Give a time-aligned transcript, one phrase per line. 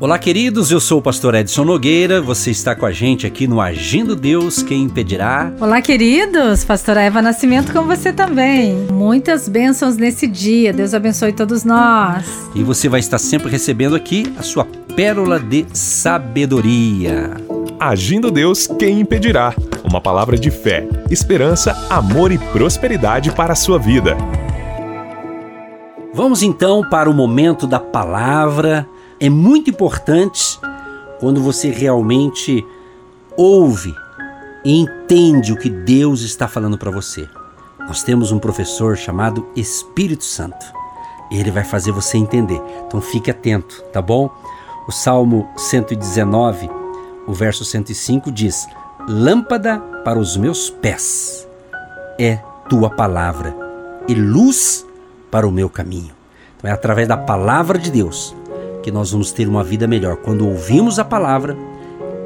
[0.00, 0.70] Olá, queridos.
[0.70, 2.22] Eu sou o pastor Edson Nogueira.
[2.22, 5.52] Você está com a gente aqui no Agindo Deus, quem impedirá?
[5.60, 6.64] Olá, queridos.
[6.64, 8.86] Pastora Eva Nascimento com você também.
[8.90, 10.72] Muitas bênçãos nesse dia.
[10.72, 12.24] Deus abençoe todos nós.
[12.54, 14.66] E você vai estar sempre recebendo aqui a sua
[14.96, 17.36] pérola de sabedoria.
[17.78, 19.54] Agindo Deus, quem impedirá?
[19.84, 24.16] Uma palavra de fé, esperança, amor e prosperidade para a sua vida.
[26.14, 28.88] Vamos então para o momento da palavra
[29.20, 30.58] é muito importante
[31.20, 32.66] quando você realmente
[33.36, 33.94] ouve
[34.64, 37.28] e entende o que Deus está falando para você.
[37.80, 40.64] Nós temos um professor chamado Espírito Santo.
[41.30, 42.60] Ele vai fazer você entender.
[42.86, 44.30] Então fique atento, tá bom?
[44.88, 46.70] O Salmo 119,
[47.26, 48.66] o verso 105 diz:
[49.06, 51.46] Lâmpada para os meus pés
[52.18, 53.54] é tua palavra
[54.08, 54.86] e luz
[55.30, 56.14] para o meu caminho.
[56.56, 58.34] Então é através da palavra de Deus
[58.82, 61.56] que nós vamos ter uma vida melhor quando ouvimos a palavra,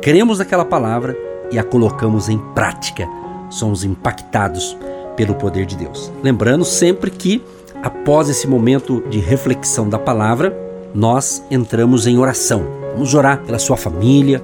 [0.00, 1.16] cremos naquela palavra
[1.50, 3.08] e a colocamos em prática.
[3.50, 4.76] Somos impactados
[5.16, 6.12] pelo poder de Deus.
[6.22, 7.42] Lembrando sempre que
[7.82, 10.56] após esse momento de reflexão da palavra,
[10.94, 12.64] nós entramos em oração.
[12.92, 14.42] Vamos orar pela sua família,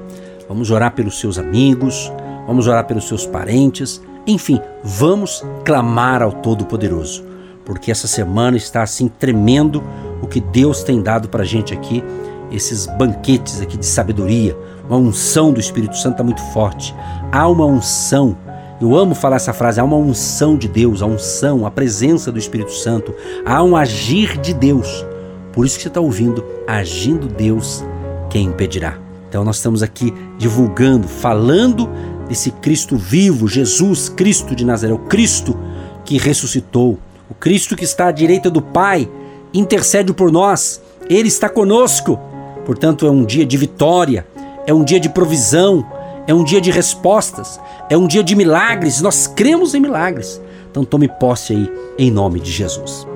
[0.48, 2.12] vamos orar pelos seus amigos,
[2.46, 7.24] vamos orar pelos seus parentes, enfim, vamos clamar ao Todo-Poderoso,
[7.64, 9.82] porque essa semana está assim tremendo
[10.22, 12.02] o que Deus tem dado para a gente aqui,
[12.50, 14.56] esses banquetes aqui de sabedoria,
[14.88, 16.94] uma unção do Espírito Santo está muito forte.
[17.30, 18.36] Há uma unção,
[18.80, 22.38] eu amo falar essa frase, há uma unção de Deus, a unção, a presença do
[22.38, 25.06] Espírito Santo, há um agir de Deus.
[25.52, 27.84] Por isso que você está ouvindo, agindo Deus,
[28.28, 28.98] quem impedirá?
[29.28, 31.88] Então nós estamos aqui divulgando, falando
[32.28, 35.56] desse Cristo vivo, Jesus Cristo de Nazaré, o Cristo
[36.04, 36.98] que ressuscitou,
[37.28, 39.08] o Cristo que está à direita do Pai,
[39.52, 42.18] intercede por nós, Ele está conosco.
[42.64, 44.26] Portanto, é um dia de vitória,
[44.66, 45.84] é um dia de provisão,
[46.26, 49.00] é um dia de respostas, é um dia de milagres.
[49.00, 50.40] Nós cremos em milagres.
[50.70, 53.06] Então, tome posse aí, em nome de Jesus.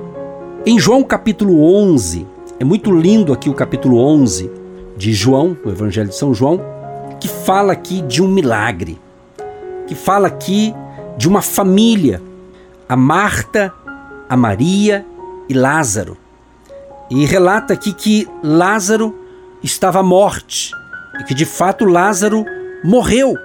[0.65, 2.25] Em João capítulo 11,
[2.59, 4.51] é muito lindo aqui o capítulo 11
[4.97, 6.59] de João, o Evangelho de São João,
[7.19, 8.99] que fala aqui de um milagre,
[9.87, 10.73] que fala aqui
[11.17, 12.21] de uma família,
[12.89, 13.73] a Marta,
[14.27, 15.05] a Maria
[15.47, 16.17] e Lázaro.
[17.09, 19.15] E relata aqui que Lázaro
[19.61, 20.71] estava à morte
[21.19, 22.45] e que de fato Lázaro
[22.83, 23.35] morreu.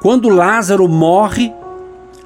[0.00, 1.52] Quando Lázaro morre,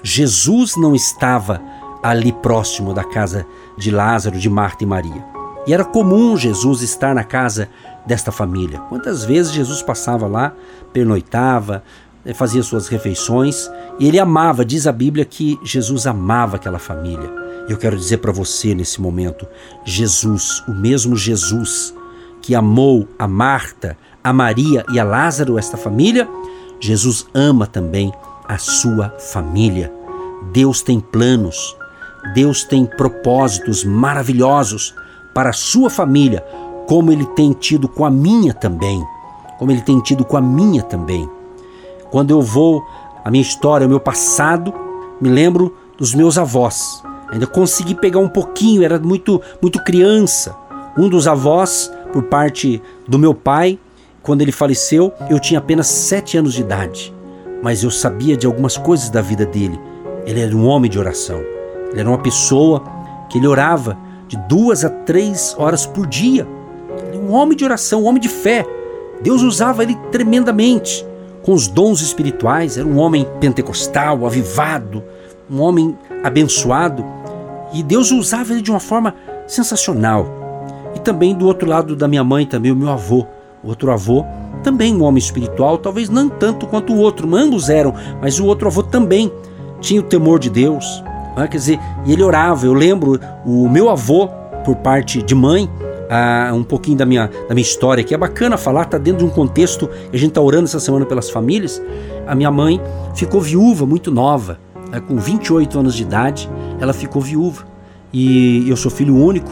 [0.02, 1.60] Jesus não estava
[2.02, 3.46] ali próximo da casa
[3.78, 5.24] de Lázaro, de Marta e Maria.
[5.66, 7.68] E era comum Jesus estar na casa
[8.04, 8.80] desta família.
[8.88, 10.52] Quantas vezes Jesus passava lá,
[10.92, 11.84] pernoitava,
[12.34, 17.30] fazia suas refeições e ele amava, diz a Bíblia que Jesus amava aquela família.
[17.68, 19.46] Eu quero dizer para você nesse momento:
[19.84, 21.94] Jesus, o mesmo Jesus
[22.40, 26.28] que amou a Marta, a Maria e a Lázaro, esta família,
[26.80, 28.12] Jesus ama também
[28.46, 29.92] a sua família.
[30.52, 31.76] Deus tem planos,
[32.34, 34.94] Deus tem propósitos maravilhosos
[35.32, 36.44] para a sua família,
[36.86, 39.02] como ele tem tido com a minha também.
[39.58, 41.28] Como ele tem tido com a minha também.
[42.12, 42.86] Quando eu vou
[43.24, 44.72] a minha história, o meu passado,
[45.18, 47.02] me lembro dos meus avós.
[47.30, 50.54] Ainda consegui pegar um pouquinho, era muito, muito criança.
[50.98, 53.78] Um dos avós, por parte do meu pai,
[54.22, 57.14] quando ele faleceu, eu tinha apenas sete anos de idade.
[57.62, 59.80] Mas eu sabia de algumas coisas da vida dele.
[60.26, 61.42] Ele era um homem de oração.
[61.90, 62.82] Ele era uma pessoa
[63.30, 63.96] que ele orava
[64.28, 66.46] de duas a três horas por dia.
[66.98, 68.66] Ele era um homem de oração, um homem de fé.
[69.22, 71.10] Deus usava ele tremendamente
[71.42, 72.76] com os dons espirituais.
[72.76, 75.02] Era um homem pentecostal, avivado,
[75.50, 77.04] um homem abençoado.
[77.72, 79.14] E Deus usava ele de uma forma
[79.46, 80.26] sensacional.
[80.94, 83.26] E também do outro lado da minha mãe, também o meu avô.
[83.62, 84.24] O outro avô,
[84.62, 88.66] também um homem espiritual, talvez não tanto quanto o outro, ambos eram, mas o outro
[88.66, 89.32] avô também
[89.80, 91.02] tinha o temor de Deus.
[91.36, 91.48] Né?
[91.48, 92.66] Quer dizer, e ele orava.
[92.66, 94.28] Eu lembro o meu avô,
[94.64, 95.68] por parte de mãe,
[96.14, 99.24] ah, um pouquinho da minha, da minha história, que é bacana falar, está dentro de
[99.24, 101.82] um contexto, a gente está orando essa semana pelas famílias.
[102.26, 102.78] A minha mãe
[103.14, 104.60] ficou viúva muito nova
[104.90, 107.64] né, com 28 anos de idade, ela ficou viúva.
[108.12, 109.50] E eu sou filho único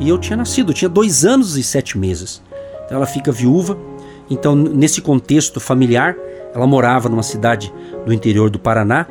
[0.00, 2.42] e eu tinha nascido, eu tinha dois anos e sete meses.
[2.84, 3.78] Então ela fica viúva.
[4.28, 6.16] Então, nesse contexto familiar,
[6.52, 7.72] ela morava numa cidade
[8.04, 9.06] do interior do Paraná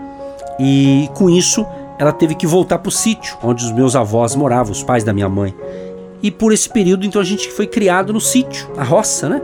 [0.60, 1.66] e com isso
[1.98, 5.14] ela teve que voltar para o sítio onde os meus avós moravam, os pais da
[5.14, 5.56] minha mãe.
[6.22, 9.42] E por esse período, então, a gente foi criado no sítio, na roça, né?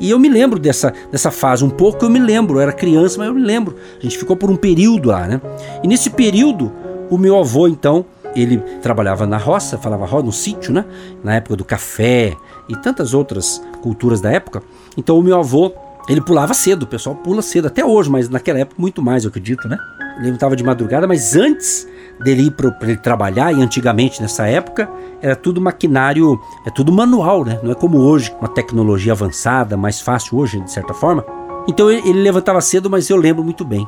[0.00, 3.18] E eu me lembro dessa, dessa fase, um pouco eu me lembro, eu era criança,
[3.18, 3.76] mas eu me lembro.
[3.98, 5.40] A gente ficou por um período lá, né?
[5.82, 6.72] E nesse período,
[7.10, 8.04] o meu avô, então,
[8.34, 10.84] ele trabalhava na roça, falava roça, no sítio, né?
[11.24, 12.36] Na época do café
[12.68, 14.62] e tantas outras culturas da época.
[14.96, 15.72] Então o meu avô,
[16.08, 19.30] ele pulava cedo, o pessoal pula cedo até hoje, mas naquela época muito mais, eu
[19.30, 19.78] acredito, né?
[20.18, 21.86] Ele estava de madrugada, mas antes
[22.20, 24.88] dele ir para ele trabalhar, e antigamente nessa época,
[25.22, 27.60] era tudo maquinário, é tudo manual, né?
[27.62, 31.24] Não é como hoje, uma tecnologia avançada, mais fácil hoje, de certa forma.
[31.68, 33.86] Então ele, ele levantava cedo, mas eu lembro muito bem.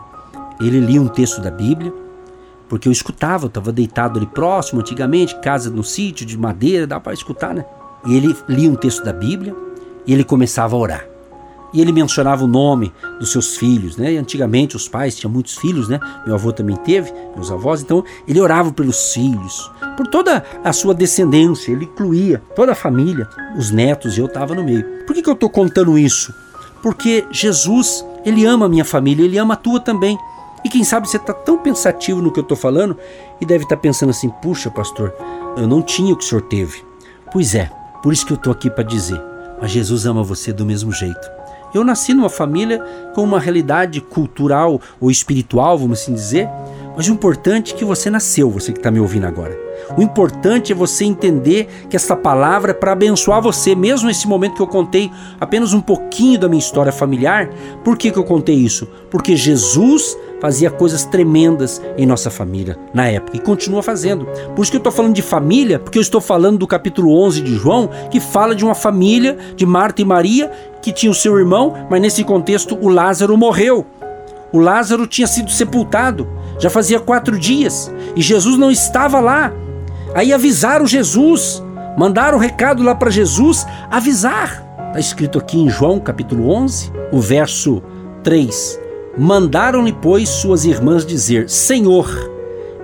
[0.60, 1.92] Ele lia um texto da Bíblia,
[2.68, 7.00] porque eu escutava, eu estava deitado ali próximo, antigamente, casa no sítio, de madeira, dá
[7.00, 7.64] para escutar, né?
[8.06, 9.54] E ele lia um texto da Bíblia
[10.06, 11.09] e ele começava a orar.
[11.72, 14.12] E ele mencionava o nome dos seus filhos, né?
[14.12, 16.00] E antigamente os pais tinham muitos filhos, né?
[16.26, 20.94] Meu avô também teve, meus avós, então ele orava pelos filhos, por toda a sua
[20.94, 24.84] descendência, ele incluía toda a família, os netos, e eu estava no meio.
[25.06, 26.34] Por que, que eu estou contando isso?
[26.82, 30.18] Porque Jesus, ele ama a minha família, ele ama a tua também.
[30.64, 32.96] E quem sabe você está tão pensativo no que eu estou falando
[33.40, 35.14] e deve estar tá pensando assim: puxa, pastor,
[35.56, 36.84] eu não tinha o que o senhor teve.
[37.32, 37.70] Pois é,
[38.02, 39.20] por isso que eu estou aqui para dizer.
[39.60, 41.39] Mas Jesus ama você do mesmo jeito.
[41.74, 42.82] Eu nasci numa família
[43.14, 46.48] com uma realidade cultural ou espiritual, vamos assim dizer,
[46.96, 49.56] mas o importante é que você nasceu, você que está me ouvindo agora.
[49.96, 54.56] O importante é você entender que essa palavra é para abençoar você, mesmo nesse momento
[54.56, 57.48] que eu contei apenas um pouquinho da minha história familiar.
[57.82, 58.86] Por que, que eu contei isso?
[59.10, 64.26] Porque Jesus fazia coisas tremendas em nossa família na época e continua fazendo.
[64.54, 67.42] Por isso que eu estou falando de família, porque eu estou falando do capítulo 11
[67.42, 70.50] de João, que fala de uma família de Marta e Maria
[70.82, 73.86] que tinha o seu irmão, mas nesse contexto o Lázaro morreu.
[74.52, 76.28] O Lázaro tinha sido sepultado,
[76.58, 79.52] já fazia quatro dias, e Jesus não estava lá.
[80.14, 81.62] Aí avisaram Jesus,
[81.96, 84.66] mandaram o um recado lá para Jesus avisar.
[84.88, 87.80] Está escrito aqui em João capítulo 11, o verso
[88.24, 88.80] 3.
[89.16, 92.08] Mandaram-lhe, pois, suas irmãs dizer: Senhor,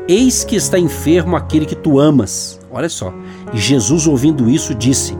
[0.06, 2.60] eis que está enfermo aquele que tu amas.
[2.70, 3.12] Olha só.
[3.52, 5.18] E Jesus, ouvindo isso, disse: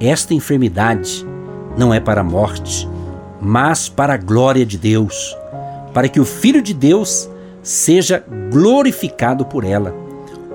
[0.00, 1.26] Esta enfermidade
[1.76, 2.88] não é para a morte,
[3.40, 5.36] mas para a glória de Deus,
[5.92, 7.28] para que o Filho de Deus
[7.62, 9.94] seja glorificado por ela.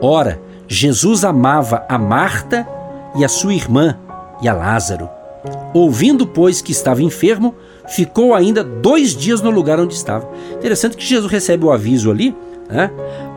[0.02, 2.68] Ora, Jesus amava a Marta
[3.16, 3.98] e a sua irmã
[4.42, 5.10] e a Lázaro.
[5.74, 7.56] Ouvindo, pois, que estava enfermo,
[7.88, 10.28] ficou ainda dois dias no lugar onde estava.
[10.54, 12.36] Interessante que Jesus recebe o aviso ali,
[12.70, 12.92] né?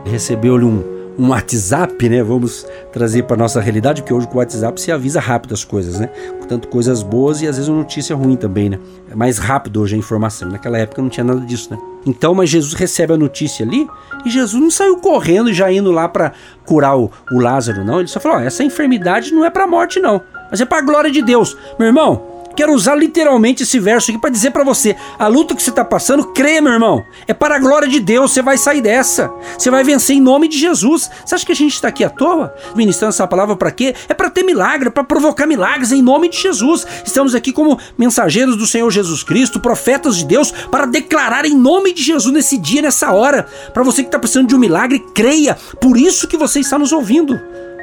[0.05, 0.83] recebeu-lhe um,
[1.21, 2.23] um WhatsApp, né?
[2.23, 5.99] Vamos trazer para nossa realidade, porque hoje com o WhatsApp se avisa rápido as coisas,
[5.99, 6.09] né?
[6.49, 8.79] Tanto coisas boas e às vezes uma notícia ruim também, né?
[9.09, 10.49] É mais rápido hoje a informação.
[10.49, 11.77] Naquela época não tinha nada disso, né?
[12.07, 13.87] Então, mas Jesus recebe a notícia ali
[14.25, 16.31] e Jesus não saiu correndo e já indo lá para
[16.65, 17.99] curar o, o, Lázaro, não.
[17.99, 20.19] Ele só falou: ó, essa enfermidade não é para morte, não,
[20.49, 21.55] mas é para glória de Deus.
[21.77, 25.63] Meu irmão, Quero usar literalmente esse verso aqui para dizer para você: a luta que
[25.63, 28.31] você está passando, creia, meu irmão, é para a glória de Deus.
[28.31, 29.31] Você vai sair dessa.
[29.57, 31.09] Você vai vencer em nome de Jesus.
[31.25, 32.53] Você acha que a gente está aqui à toa?
[32.75, 33.95] Ministrando essa palavra para quê?
[34.07, 36.85] É para ter milagre, para provocar milagres em nome de Jesus.
[37.05, 41.93] Estamos aqui como mensageiros do Senhor Jesus Cristo, profetas de Deus, para declarar em nome
[41.93, 43.47] de Jesus nesse dia, nessa hora.
[43.73, 45.55] Para você que está precisando de um milagre, creia.
[45.79, 47.39] Por isso que você está nos ouvindo.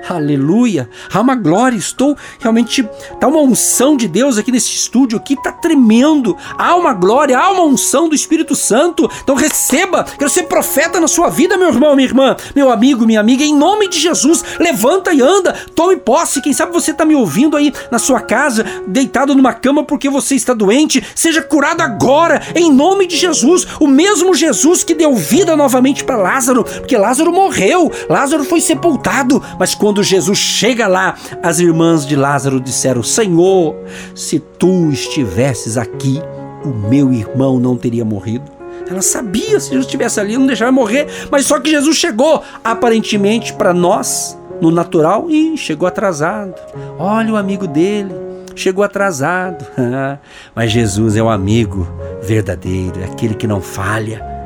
[0.08, 0.88] Aleluia.
[1.12, 1.76] Há uma glória.
[1.76, 2.88] Estou realmente.
[3.20, 5.40] Tá uma unção de Deus aqui nesse estúdio aqui.
[5.42, 6.36] Tá tremendo.
[6.56, 9.10] Há uma glória, há uma unção do Espírito Santo.
[9.22, 10.04] Então receba.
[10.04, 13.44] Quero ser profeta na sua vida, meu irmão, minha irmã, meu amigo, minha amiga.
[13.44, 15.54] Em nome de Jesus, levanta e anda.
[15.74, 16.40] Tome posse.
[16.40, 20.34] Quem sabe você está me ouvindo aí na sua casa, deitado numa cama porque você
[20.34, 21.04] está doente.
[21.14, 23.66] Seja curado agora, em nome de Jesus.
[23.80, 27.90] O mesmo Jesus que deu vida novamente para Lázaro, porque Lázaro morreu.
[28.08, 33.74] Lázaro foi sepultado, mas quando quando Jesus chega lá, as irmãs de Lázaro disseram: Senhor,
[34.14, 36.20] se tu estivesses aqui,
[36.62, 38.44] o meu irmão não teria morrido.
[38.86, 43.54] Ela sabia se Jesus estivesse ali, não deixava morrer, mas só que Jesus chegou, aparentemente
[43.54, 46.54] para nós, no natural, e chegou atrasado.
[46.98, 48.12] Olha o amigo dele,
[48.54, 49.64] chegou atrasado.
[50.54, 51.88] mas Jesus é o amigo
[52.20, 54.37] verdadeiro, é aquele que não falha.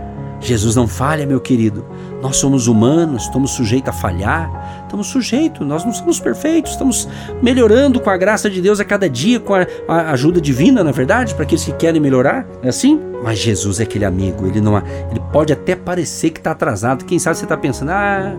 [0.43, 1.87] Jesus não falha, meu querido.
[2.21, 7.09] Nós somos humanos, estamos sujeitos a falhar, estamos sujeitos, nós não somos perfeitos, estamos
[7.43, 10.93] melhorando com a graça de Deus a cada dia, com a, a ajuda divina, na
[10.93, 12.47] verdade, para aqueles que querem melhorar.
[12.63, 13.01] É assim?
[13.23, 17.05] Mas Jesus é aquele amigo, ele não ele pode até parecer que está atrasado.
[17.05, 18.35] Quem sabe você está pensando, ah,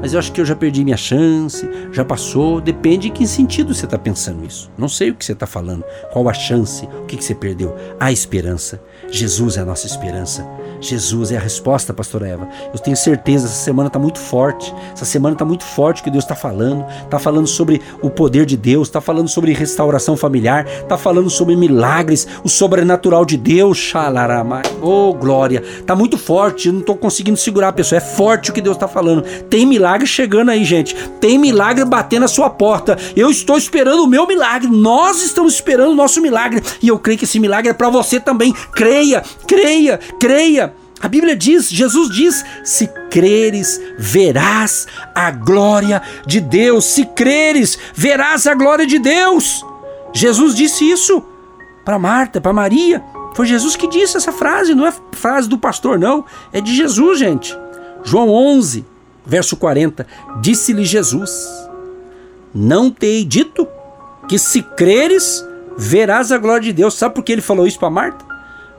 [0.00, 2.60] mas eu acho que eu já perdi minha chance, já passou.
[2.60, 4.70] Depende em que sentido você está pensando isso.
[4.78, 7.74] Não sei o que você está falando, qual a chance, o que, que você perdeu.
[7.98, 8.80] A esperança.
[9.10, 10.46] Jesus é a nossa esperança.
[10.80, 12.48] Jesus é a resposta, pastora Eva.
[12.72, 14.74] Eu tenho certeza essa semana está muito forte.
[14.92, 16.84] Essa semana está muito forte o que Deus está falando.
[17.02, 21.56] Está falando sobre o poder de Deus, está falando sobre restauração familiar, está falando sobre
[21.56, 23.78] milagres, o sobrenatural de Deus.
[23.78, 24.62] Xalaramai.
[24.82, 25.62] Oh, glória.
[25.62, 27.98] Está muito forte, eu não estou conseguindo segurar a pessoa.
[27.98, 29.22] É forte o que Deus está falando.
[29.48, 30.94] Tem milagre chegando aí, gente.
[31.20, 32.96] Tem milagre batendo na sua porta.
[33.16, 34.68] Eu estou esperando o meu milagre.
[34.68, 36.62] Nós estamos esperando o nosso milagre.
[36.82, 38.52] E eu creio que esse milagre é para você também.
[38.72, 40.67] Creia, creia, creia.
[41.00, 46.84] A Bíblia diz, Jesus diz: se creres, verás a glória de Deus.
[46.84, 49.64] Se creres, verás a glória de Deus.
[50.12, 51.22] Jesus disse isso
[51.84, 53.02] para Marta, para Maria.
[53.34, 56.24] Foi Jesus que disse essa frase, não é frase do pastor, não.
[56.52, 57.56] É de Jesus, gente.
[58.02, 58.84] João 11,
[59.24, 60.06] verso 40.
[60.40, 61.48] Disse-lhe Jesus:
[62.52, 63.68] Não te hei dito
[64.26, 66.94] que se creres, verás a glória de Deus.
[66.94, 68.24] Sabe por que ele falou isso para Marta?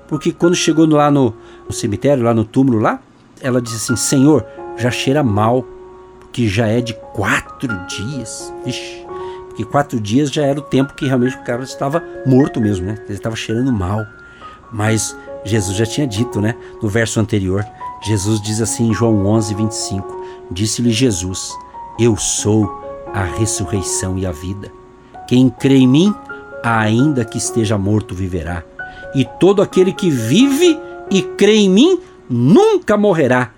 [0.07, 1.35] Porque quando chegou lá no,
[1.69, 2.99] no cemitério, lá no túmulo lá,
[3.39, 4.45] ela disse assim: Senhor,
[4.75, 5.63] já cheira mal,
[6.19, 8.51] porque já é de quatro dias.
[8.65, 9.05] Vixe,
[9.47, 12.95] porque quatro dias já era o tempo que realmente o cara estava morto mesmo, né?
[13.05, 14.03] Ele estava cheirando mal.
[14.71, 16.55] Mas Jesus já tinha dito, né?
[16.81, 17.65] No verso anterior,
[18.01, 21.51] Jesus diz assim em João 11, 25: Disse-lhe Jesus:
[21.99, 22.79] Eu sou
[23.13, 24.71] a ressurreição e a vida.
[25.27, 26.15] Quem crê em mim,
[26.63, 28.63] ainda que esteja morto, viverá.
[29.13, 31.99] E todo aquele que vive e crê em mim
[32.29, 33.51] nunca morrerá.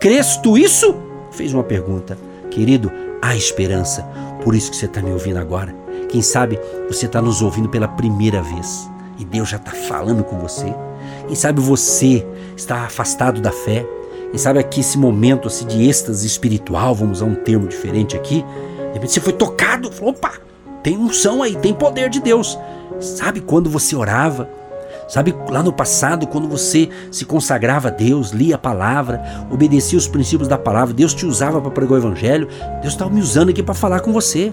[0.00, 0.94] Crês tu isso?
[1.30, 2.18] Fez uma pergunta.
[2.50, 2.90] Querido,
[3.22, 4.02] há esperança.
[4.42, 5.74] Por isso que você está me ouvindo agora.
[6.08, 6.58] Quem sabe
[6.88, 10.72] você está nos ouvindo pela primeira vez e Deus já está falando com você.
[11.26, 13.86] Quem sabe você está afastado da fé.
[14.30, 18.44] Quem sabe aqui esse momento assim, de êxtase espiritual, vamos usar um termo diferente aqui.
[18.76, 20.34] De repente você foi tocado, falou, opa,
[20.82, 22.58] tem unção aí, tem poder de Deus.
[23.00, 24.48] Sabe quando você orava?
[25.08, 30.08] Sabe, lá no passado, quando você se consagrava a Deus, lia a palavra, obedecia os
[30.08, 32.48] princípios da palavra, Deus te usava para pregar o evangelho,
[32.82, 34.52] Deus estava me usando aqui para falar com você.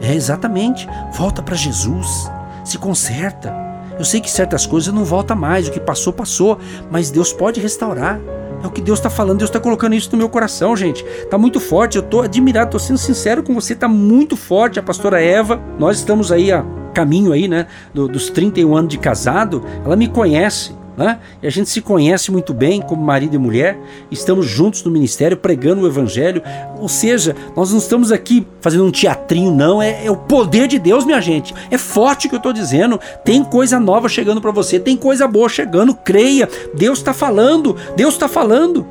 [0.00, 0.88] É exatamente.
[1.12, 2.30] Volta para Jesus,
[2.64, 3.52] se conserta.
[3.98, 6.58] Eu sei que certas coisas não volta mais, o que passou, passou,
[6.90, 8.20] mas Deus pode restaurar.
[8.62, 11.04] É o que Deus está falando, Deus está colocando isso no meu coração, gente.
[11.30, 14.78] Tá muito forte, eu tô admirado, tô sendo sincero com você, tá muito forte.
[14.78, 18.98] A pastora Eva, nós estamos aí a caminho aí, né, do, dos 31 anos de
[18.98, 20.78] casado, ela me conhece.
[20.96, 21.18] Né?
[21.42, 23.78] E a gente se conhece muito bem como marido e mulher,
[24.10, 26.42] estamos juntos no ministério pregando o evangelho.
[26.78, 29.80] Ou seja, nós não estamos aqui fazendo um teatrinho, não.
[29.80, 31.54] É, é o poder de Deus, minha gente.
[31.70, 33.00] É forte o que eu estou dizendo.
[33.24, 35.94] Tem coisa nova chegando para você, tem coisa boa chegando.
[35.94, 38.86] Creia, Deus está falando, Deus está falando.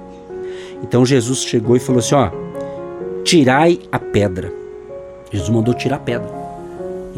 [0.81, 2.31] Então Jesus chegou e falou assim: ó,
[3.23, 4.51] tirai a pedra.
[5.31, 6.38] Jesus mandou tirar a pedra.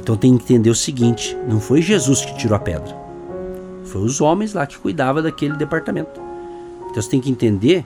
[0.02, 2.98] Então tem que entender o seguinte: não foi Jesus que tirou a pedra,
[3.86, 6.20] foi os homens lá que cuidavam daquele departamento.
[6.90, 7.86] Então você tem que entender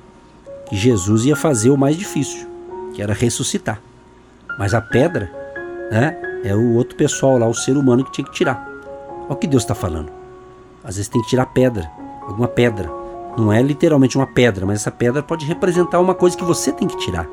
[0.69, 2.47] que Jesus ia fazer o mais difícil,
[2.93, 3.81] que era ressuscitar.
[4.57, 5.29] Mas a pedra,
[5.91, 8.65] né, é o outro pessoal lá, o ser humano que tinha que tirar.
[9.23, 10.09] Olha o que Deus está falando.
[10.83, 11.91] Às vezes tem que tirar pedra,
[12.21, 12.89] alguma pedra.
[13.37, 16.87] Não é literalmente uma pedra, mas essa pedra pode representar uma coisa que você tem
[16.87, 17.27] que tirar.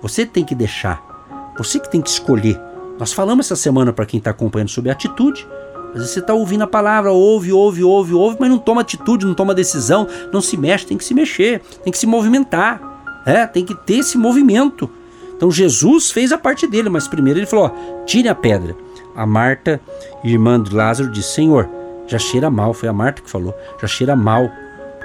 [0.00, 1.52] Você tem que deixar.
[1.58, 2.58] Você que tem que escolher
[3.02, 5.44] nós falamos essa semana para quem está acompanhando sobre atitude.
[5.88, 9.26] Às vezes você está ouvindo a palavra, ouve, ouve, ouve, ouve, mas não toma atitude,
[9.26, 12.80] não toma decisão, não se mexe, tem que se mexer, tem que se movimentar,
[13.26, 14.88] é, tem que ter esse movimento.
[15.36, 18.76] Então Jesus fez a parte dele, mas primeiro ele falou: ó, tire a pedra.
[19.16, 19.80] A Marta,
[20.22, 21.68] irmã de Lázaro, disse: Senhor,
[22.06, 22.72] já cheira mal.
[22.72, 24.48] Foi a Marta que falou: já cheira mal,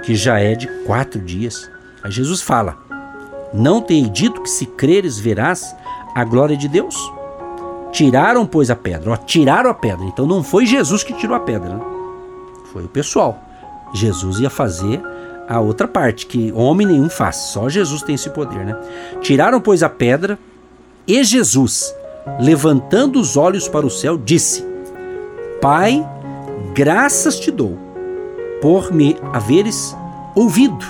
[0.04, 1.68] que já é de quatro dias.
[2.04, 2.78] Aí Jesus fala:
[3.52, 5.74] Não tenho dito que se creres verás
[6.14, 7.17] a glória de Deus?
[7.92, 9.12] Tiraram, pois, a pedra.
[9.12, 10.04] Ó, tiraram a pedra.
[10.04, 11.80] Então não foi Jesus que tirou a pedra, né?
[12.72, 13.38] Foi o pessoal.
[13.94, 15.00] Jesus ia fazer
[15.48, 17.36] a outra parte, que homem nenhum faz.
[17.36, 18.76] Só Jesus tem esse poder, né?
[19.22, 20.38] Tiraram, pois, a pedra
[21.06, 21.94] e Jesus,
[22.38, 24.66] levantando os olhos para o céu, disse:
[25.60, 26.06] Pai,
[26.74, 27.78] graças te dou
[28.60, 29.96] por me haveres
[30.34, 30.84] ouvido.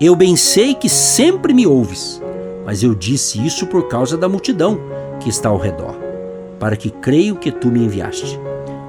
[0.00, 2.22] Eu bem sei que sempre me ouves,
[2.64, 4.78] mas eu disse isso por causa da multidão
[5.18, 6.03] que está ao redor
[6.58, 8.38] para que creio que tu me enviaste.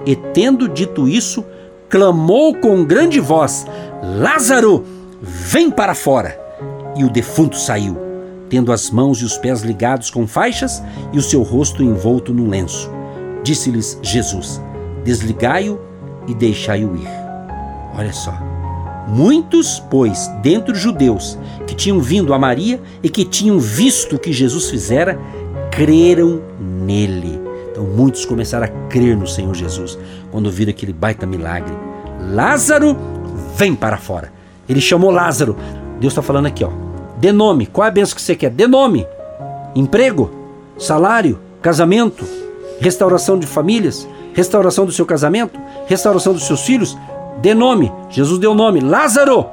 [0.06, 1.44] E tendo dito isso,
[1.90, 3.66] clamou com grande voz:
[4.02, 4.86] Lázaro,
[5.22, 6.40] vem para fora!
[6.96, 7.98] E o defunto saiu,
[8.50, 10.82] tendo as mãos e os pés ligados com faixas
[11.12, 12.90] e o seu rosto envolto num lenço.
[13.44, 14.62] Disse-lhes Jesus:
[15.04, 15.80] Desligai-o
[16.28, 17.08] e deixai-o ir.
[17.98, 18.34] Olha só.
[19.08, 24.20] Muitos, pois, dentre os judeus que tinham vindo a Maria e que tinham visto o
[24.20, 25.20] que Jesus fizera,
[25.72, 27.45] creram nele.
[27.76, 30.00] Então muitos começaram a crer no Senhor Jesus
[30.32, 31.74] quando viram aquele baita milagre.
[32.22, 32.96] Lázaro,
[33.58, 34.32] vem para fora.
[34.68, 35.58] Ele chamou Lázaro.
[36.00, 36.70] Deus está falando aqui, ó.
[37.18, 37.66] Dê nome.
[37.66, 38.50] Qual é a benção que você quer?
[38.50, 39.06] Dê nome.
[39.76, 40.32] Emprego,
[40.78, 42.26] salário, casamento,
[42.80, 46.98] restauração de famílias, restauração do seu casamento, restauração dos seus filhos.
[47.42, 47.92] Dê nome.
[48.10, 48.80] Jesus deu nome.
[48.80, 49.48] Lázaro,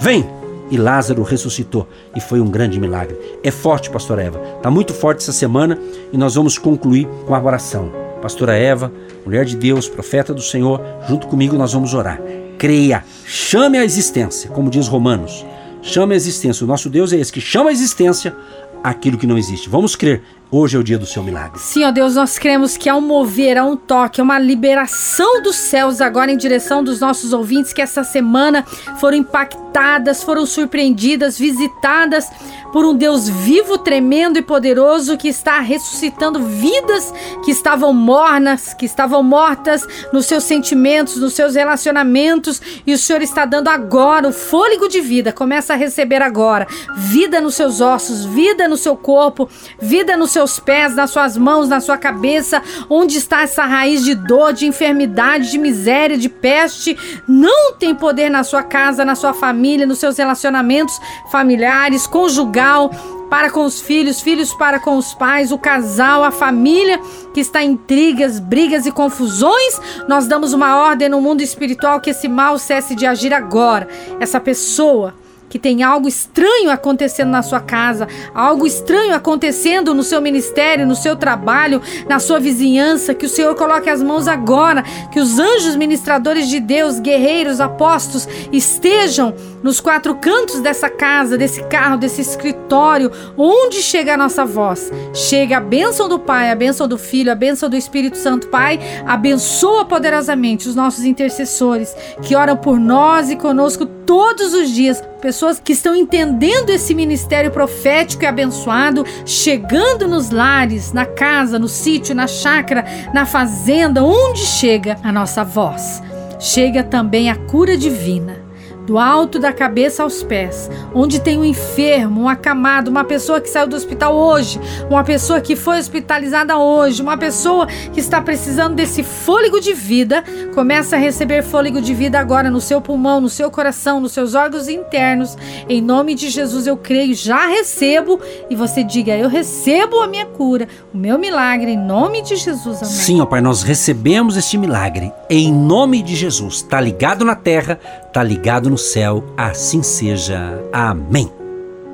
[0.00, 0.28] vem.
[0.72, 1.86] E Lázaro ressuscitou
[2.16, 3.18] e foi um grande milagre.
[3.44, 4.40] É forte, pastora Eva.
[4.56, 5.78] Está muito forte essa semana
[6.10, 7.92] e nós vamos concluir com a oração.
[8.22, 8.90] Pastora Eva,
[9.22, 12.18] mulher de Deus, profeta do Senhor, junto comigo nós vamos orar.
[12.56, 15.44] Creia, chame a existência, como diz Romanos.
[15.82, 16.64] Chame a existência.
[16.64, 18.34] O nosso Deus é esse que chama a existência
[18.82, 19.68] aquilo que não existe.
[19.68, 20.22] Vamos crer.
[20.54, 21.58] Hoje é o dia do seu milagre.
[21.58, 25.56] Sim, ó Deus, nós cremos que há um mover, há um toque, uma liberação dos
[25.56, 28.62] céus agora em direção dos nossos ouvintes que essa semana
[29.00, 32.28] foram impactadas, foram surpreendidas, visitadas
[32.70, 37.12] por um Deus vivo, tremendo e poderoso que está ressuscitando vidas
[37.44, 43.22] que estavam mornas, que estavam mortas nos seus sentimentos, nos seus relacionamentos, e o Senhor
[43.22, 45.32] está dando agora o fôlego de vida.
[45.32, 46.66] Começa a receber agora
[46.96, 49.48] vida nos seus ossos, vida no seu corpo,
[49.80, 54.04] vida no seu seus pés, nas suas mãos, na sua cabeça, onde está essa raiz
[54.04, 56.96] de dor, de enfermidade, de miséria, de peste,
[57.28, 60.98] não tem poder na sua casa, na sua família, nos seus relacionamentos
[61.30, 62.90] familiares, conjugal,
[63.30, 67.00] para com os filhos, filhos para com os pais, o casal, a família
[67.32, 72.10] que está em intrigas, brigas e confusões, nós damos uma ordem no mundo espiritual que
[72.10, 73.88] esse mal cesse de agir agora.
[74.20, 75.14] Essa pessoa
[75.52, 80.96] que tem algo estranho acontecendo na sua casa, algo estranho acontecendo no seu ministério, no
[80.96, 84.82] seu trabalho, na sua vizinhança, que o Senhor coloque as mãos agora,
[85.12, 91.62] que os anjos ministradores de Deus, guerreiros, apóstolos, estejam nos quatro cantos dessa casa, desse
[91.64, 94.90] carro, desse escritório, onde chega a nossa voz.
[95.12, 98.48] Chega a bênção do Pai, a bênção do Filho, a bênção do Espírito Santo.
[98.48, 105.02] Pai, abençoa poderosamente os nossos intercessores que oram por nós e conosco todos os dias
[105.22, 111.66] pessoas que estão entendendo esse ministério profético e abençoado, chegando nos lares, na casa, no
[111.66, 116.02] sítio, na chácara, na fazenda, onde chega a nossa voz.
[116.38, 118.41] Chega também a cura divina
[118.86, 123.48] do alto da cabeça aos pés, onde tem um enfermo, um acamado, uma pessoa que
[123.48, 124.60] saiu do hospital hoje,
[124.90, 130.24] uma pessoa que foi hospitalizada hoje, uma pessoa que está precisando desse fôlego de vida,
[130.54, 134.34] começa a receber fôlego de vida agora no seu pulmão, no seu coração, nos seus
[134.34, 135.36] órgãos internos.
[135.68, 140.26] Em nome de Jesus eu creio, já recebo e você diga: eu recebo a minha
[140.26, 142.78] cura, o meu milagre em nome de Jesus.
[142.82, 142.94] Amém.
[142.94, 146.56] Sim, ó Pai, nós recebemos este milagre em nome de Jesus.
[146.56, 147.78] Está ligado na terra,
[148.12, 150.62] está ligado no céu, assim seja.
[150.70, 151.32] Amém.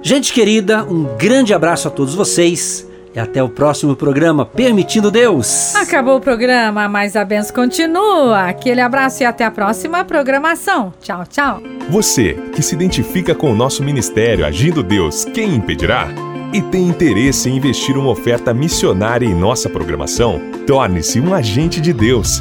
[0.03, 5.75] Gente querida, um grande abraço a todos vocês e até o próximo programa, permitindo Deus.
[5.77, 8.49] Acabou o programa, mas a benção continua.
[8.49, 10.93] Aquele abraço e até a próxima programação.
[11.01, 11.63] Tchau, tchau.
[11.89, 16.09] Você que se identifica com o nosso ministério Agindo Deus, quem impedirá?
[16.53, 20.41] E tem interesse em investir uma oferta missionária em nossa programação?
[20.67, 22.41] Torne-se um agente de Deus